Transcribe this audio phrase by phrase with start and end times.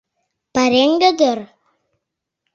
[0.53, 1.39] —Пареҥге дыр.